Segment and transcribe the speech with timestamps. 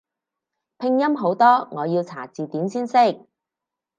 [0.79, 3.27] 拼音好多我要查字典先識